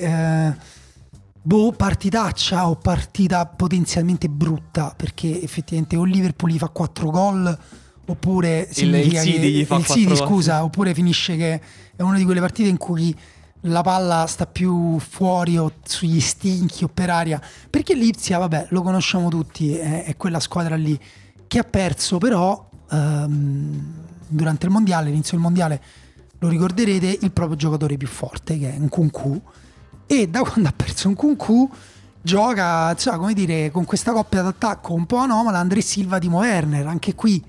[0.48, 0.54] eh,
[1.40, 7.58] boh, partitaccia o partita potenzialmente brutta perché effettivamente o Liverpool gli fa 4 gol
[8.06, 10.26] oppure significa il City che gli fa il City, 4 gol.
[10.26, 11.60] scusa, oppure finisce che
[11.96, 13.16] è una di quelle partite in cui
[13.66, 17.40] la palla sta più fuori o sugli stinchi o per aria
[17.70, 20.98] perché l'Ipsia, vabbè, lo conosciamo tutti, è, è quella squadra lì
[21.46, 25.82] che ha perso però ehm, durante il mondiale, l'inizio del mondiale
[26.38, 29.40] lo ricorderete, il proprio giocatore più forte che è un Kunku
[30.06, 31.70] e da quando ha perso un Kunku
[32.20, 36.86] gioca, cioè, come dire, con questa coppia d'attacco un po' anomala Andre Silva, Timo Werner,
[36.86, 37.42] anche qui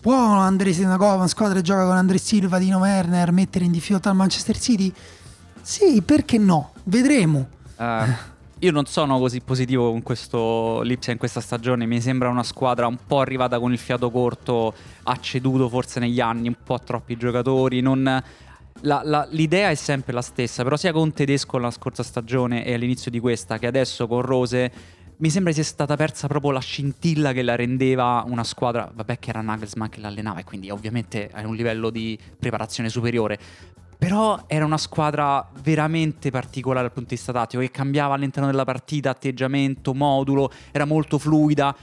[0.00, 3.72] può Andre, una, co- una squadra che gioca con Andre Silva, Timo Werner mettere in
[3.72, 4.92] difficoltà il Manchester City?
[5.60, 6.72] Sì, perché no?
[6.84, 7.48] Vedremo.
[7.76, 8.04] Eh,
[8.60, 11.86] io non sono così positivo con questo Lipsia in questa stagione.
[11.86, 16.20] Mi sembra una squadra un po' arrivata con il fiato corto, ha ceduto forse negli
[16.20, 17.80] anni un po' troppi giocatori.
[17.80, 18.22] non-
[18.82, 22.74] la- la- l'idea è sempre la stessa, però sia con Tedesco la scorsa stagione e
[22.74, 24.96] all'inizio di questa che adesso con Rose.
[25.20, 29.30] Mi sembra sia stata persa proprio la scintilla che la rendeva una squadra, vabbè che
[29.30, 33.36] era Nagelsmann che l'allenava e quindi ovviamente è un livello di preparazione superiore,
[33.98, 38.62] però era una squadra veramente particolare dal punto di vista tattico, che cambiava all'interno della
[38.62, 41.74] partita, atteggiamento, modulo, era molto fluida.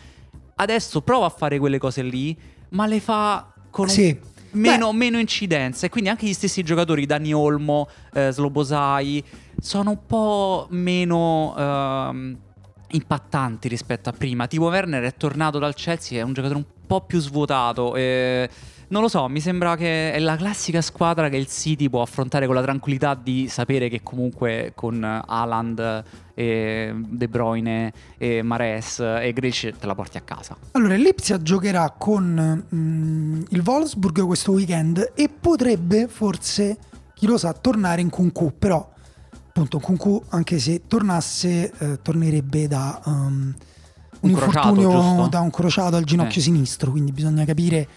[0.56, 2.38] Adesso prova a fare quelle cose lì,
[2.69, 4.17] ma le fa con Sì.
[4.52, 5.86] meno, meno incidenza.
[5.86, 9.21] E quindi anche gli stessi giocatori, Dani Olmo, eh, Slobosai,
[9.60, 12.38] sono un po' meno ehm,
[12.95, 14.47] impattanti rispetto a prima.
[14.47, 17.95] Tipo Werner è tornato dal Chelsea, è un giocatore un po' più svuotato.
[17.95, 18.49] e
[18.88, 22.45] non lo so, mi sembra che è la classica squadra che il City può affrontare
[22.45, 26.03] con la tranquillità di sapere che comunque con Haaland,
[26.36, 30.55] De Bruyne, e Mares e Grealish te la porti a casa.
[30.73, 36.77] Allora, Lipsia giocherà con mm, il Wolfsburg questo weekend e potrebbe forse,
[37.15, 38.93] chi lo sa, tornare in Kunku, però
[39.56, 43.13] appunto Kunku anche se tornasse eh, tornerebbe da um,
[44.20, 45.28] un, Un crociato, infortunio giusto?
[45.30, 46.44] da un crociato al ginocchio Eh.
[46.44, 47.88] sinistro, quindi bisogna capire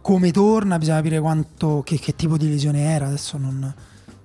[0.00, 3.74] come torna, bisogna capire quanto, che, che tipo di lesione era, adesso non,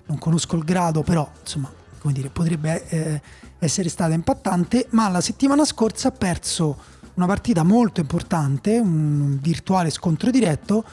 [0.06, 3.22] non conosco il grado, però insomma, come dire, potrebbe eh,
[3.58, 6.78] essere stata impattante, ma la settimana scorsa ha perso
[7.16, 10.84] una partita molto importante, un virtuale scontro diretto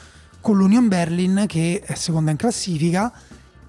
[0.41, 3.11] con l'Union Berlin che è seconda in classifica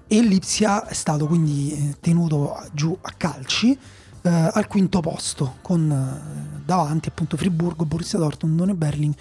[0.07, 3.77] e l'Ipsia è stato quindi eh, tenuto giù a calci
[4.25, 9.13] eh, al quinto posto con eh, davanti appunto Friburgo, Borussia Dortmund, Union Berlin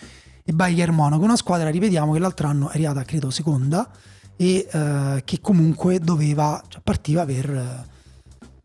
[0.44, 3.88] e Bayern Monaco, una squadra, ripetiamo, che l'altro anno è arrivata credo seconda
[4.36, 7.92] e eh, che comunque doveva, cioè, partiva per eh,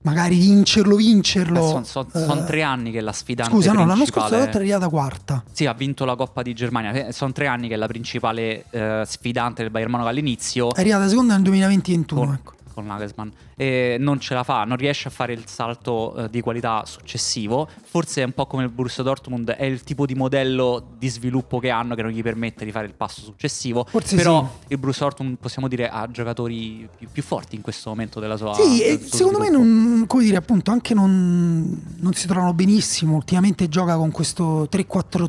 [0.03, 1.81] magari vincerlo, vincerlo.
[1.83, 5.43] sono eh, tre anni che la sfidante Scusa, no, l'anno scorso è arrivata quarta.
[5.51, 7.11] Sì, ha vinto la Coppa di Germania.
[7.11, 10.73] Sono tre anni che è la principale eh, sfidante del Bayern Monaco all'inizio.
[10.73, 12.05] È arrivata seconda nel 2020-21.
[12.07, 12.53] con, ecco.
[12.79, 16.41] Con Nagelsmann e non ce la fa, non riesce a fare il salto eh, di
[16.41, 17.67] qualità successivo.
[17.83, 21.59] Forse è un po' come il Borussia Dortmund, è il tipo di modello di sviluppo
[21.59, 23.85] che hanno che non gli permette di fare il passo successivo.
[23.87, 24.73] Forse Però sì.
[24.73, 28.53] il Borussia Dortmund possiamo dire ha giocatori più, più forti in questo momento della sua
[28.53, 29.67] Sì, del secondo me sviluppo.
[29.67, 33.15] non, come dire, appunto, anche non, non si trovano benissimo.
[33.15, 35.27] Ultimamente gioca con questo 3-4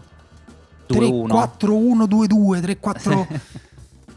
[0.90, 1.26] 2-1.
[1.58, 3.40] 3-4-1-2-2, 3-4 eh,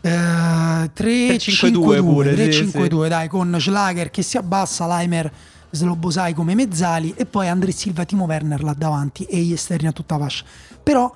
[0.09, 5.31] 3-5-2 pure, sì, 3-5-2, dai, con Schlager che si abbassa, Leimer,
[5.71, 9.91] Slobosai come mezzali e poi Andre Silva, Timo Werner là davanti e gli esterni a
[9.91, 10.43] tutta fascia.
[10.83, 11.11] Però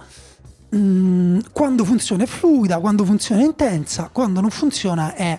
[0.70, 5.38] mh, quando funziona è fluida, quando funziona è intensa, quando non funziona è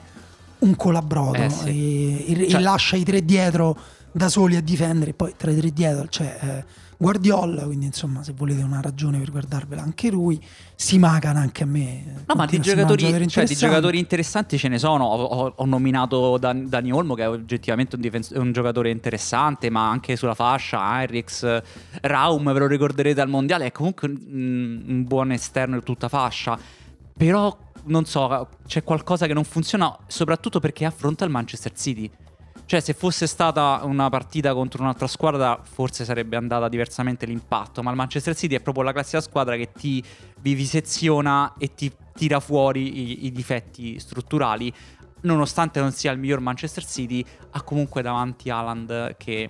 [0.61, 1.69] un colabrodo Eh, sì.
[1.69, 3.77] e, e- e Cioè- lascia i tre dietro
[4.13, 5.13] da soli a difendere.
[5.15, 9.31] Poi tra i tre dietro c'è eh, Guardiola, quindi insomma se volete una ragione per
[9.31, 10.45] guardarvela anche lui,
[10.75, 12.25] si magana anche a me.
[12.27, 15.05] No, ma di giocatori, cioè, di giocatori interessanti ce ne sono.
[15.05, 19.71] Ho, ho- ho nominato Dan- Dani Olmo, che è oggettivamente un, difens- un giocatore interessante,
[19.71, 20.81] ma anche sulla fascia.
[21.01, 21.63] Heinrichs,
[22.01, 23.67] Raum, ve lo ricorderete al mondiale.
[23.67, 26.59] È comunque un, un buon esterno di tutta fascia.
[27.17, 32.11] Però non so, c'è qualcosa che non funziona, soprattutto perché affronta il Manchester City.
[32.69, 37.83] Cioè, se fosse stata una partita contro un'altra squadra, forse sarebbe andata diversamente l'impatto.
[37.83, 40.05] Ma il Manchester City è proprio la classica squadra che ti
[40.41, 44.71] viviseziona e ti tira fuori i, i difetti strutturali.
[45.23, 49.49] Nonostante non sia il miglior Manchester City, ha comunque davanti Haaland che,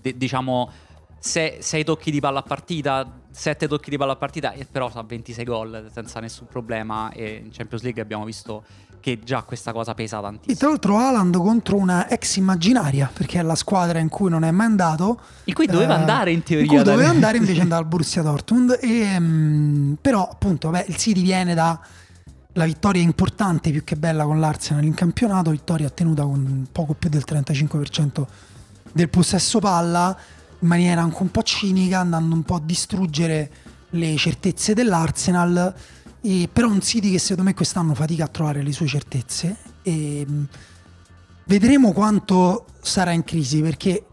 [0.00, 0.72] de- diciamo,
[1.20, 4.88] se- sei tocchi di palla a partita 7 tocchi di palla a partita, e però
[4.88, 7.12] fa 26 gol senza nessun problema.
[7.12, 8.64] E in Champions League abbiamo visto
[9.00, 10.56] che già questa cosa pesa E tantissimo.
[10.58, 14.50] tra l'altro Haaland contro una ex immaginaria, perché è la squadra in cui non è
[14.50, 15.20] mai andato.
[15.44, 16.64] In cui doveva Eh, andare in teoria.
[16.64, 18.78] In cui doveva andare invece andava al Borussia Dortmund.
[18.80, 21.78] E, mm, però appunto vabbè, il City viene da
[22.52, 27.08] la vittoria importante più che bella con l'Arsenal in campionato, vittoria ottenuta con poco più
[27.08, 28.26] del 35%
[28.92, 30.16] del possesso palla,
[30.58, 33.50] in maniera anche un po' cinica, andando un po' a distruggere
[33.90, 35.72] le certezze dell'Arsenal.
[36.20, 39.56] E, però un City che secondo me quest'anno fatica a trovare le sue certezze.
[39.82, 40.48] E, mh,
[41.44, 44.04] vedremo quanto sarà in crisi perché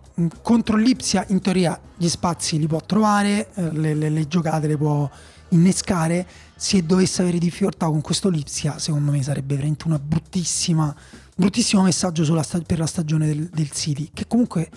[0.42, 4.78] contro l'Ipsia in teoria gli spazi li può trovare, eh, le, le- le giocate le
[4.78, 5.10] può
[5.50, 6.26] innescare.
[6.56, 10.94] Se dovesse avere difficoltà con questo Lipsia, secondo me sarebbe veramente una bruttissima,
[11.36, 14.70] bruttissimo messaggio sulla sta- per la stagione del, del City, che comunque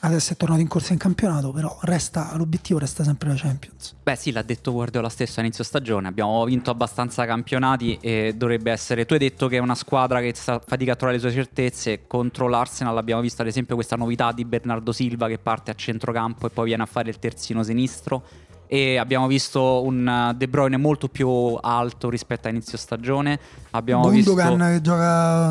[0.00, 3.94] adesso è tornato in corsa in campionato, però resta, l'obiettivo resta sempre la Champions.
[4.02, 6.08] Beh, sì, l'ha detto Guardiola stesso a inizio stagione.
[6.08, 9.06] Abbiamo vinto abbastanza campionati e dovrebbe essere.
[9.06, 12.06] Tu hai detto che è una squadra che fatica a trovare le sue certezze.
[12.06, 16.46] Contro l'Arsenal abbiamo visto, ad esempio, questa novità di Bernardo Silva che parte a centrocampo
[16.46, 18.22] e poi viene a fare il terzino sinistro.
[18.72, 23.40] E abbiamo visto un uh, De Bruyne molto più alto rispetto a inizio stagione.
[23.70, 24.72] Abbiamo Gundogan visto.
[24.72, 25.50] che gioca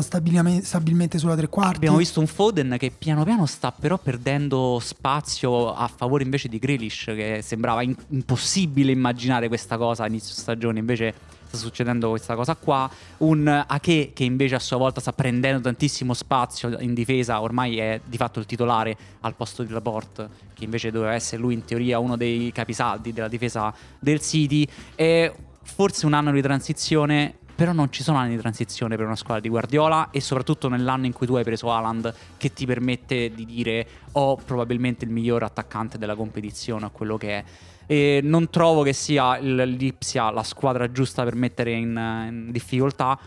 [0.62, 1.76] stabilmente sulla tre quarti.
[1.76, 6.58] Abbiamo visto un Foden che piano piano sta però perdendo spazio a favore invece di
[6.58, 11.12] Grealish che sembrava in- impossibile immaginare questa cosa a inizio stagione invece
[11.50, 12.88] sta succedendo questa cosa qua
[13.18, 18.00] un Ake che invece a sua volta sta prendendo tantissimo spazio in difesa ormai è
[18.04, 21.98] di fatto il titolare al posto di Laporte che invece doveva essere lui in teoria
[21.98, 25.32] uno dei capisaldi della difesa del City è
[25.62, 29.40] forse un anno di transizione però non ci sono anni di transizione per una squadra
[29.40, 33.44] di Guardiola e soprattutto nell'anno in cui tu hai preso Haaland che ti permette di
[33.44, 37.44] dire ho probabilmente il miglior attaccante della competizione a quello che è.
[37.90, 41.88] E non trovo che sia il l'Ipsia la squadra giusta per mettere in,
[42.28, 43.18] in difficoltà,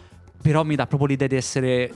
[0.41, 1.93] però mi dà proprio l'idea di essere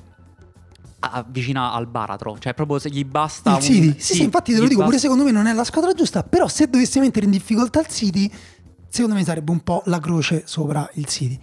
[1.28, 3.96] vicina al baratro, cioè proprio se gli basta il un- City.
[3.98, 6.24] Sì, sì, infatti te lo dico, pure basta- secondo me non è la squadra giusta,
[6.24, 8.30] però se dovesse mettere in difficoltà il City,
[8.90, 11.40] secondo me sarebbe un po' la croce sopra il City.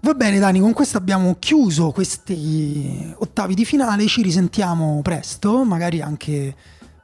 [0.00, 6.00] Va bene Dani, con questo abbiamo chiuso questi ottavi di finale, ci risentiamo presto, magari
[6.00, 6.56] anche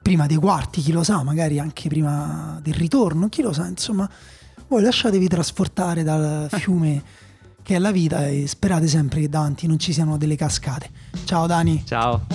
[0.03, 4.09] prima dei quarti, chi lo sa, magari anche prima del ritorno, chi lo sa, insomma,
[4.69, 7.03] voi lasciatevi trasportare dal fiume
[7.63, 10.91] che è la vita e sperate sempre che davanti non ci siano delle cascate.
[11.25, 11.85] Ciao Dani.
[11.87, 12.27] Ciao.